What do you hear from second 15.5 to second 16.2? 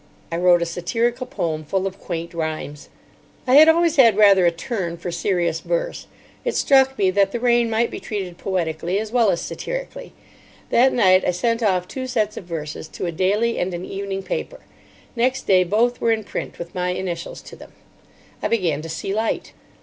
both were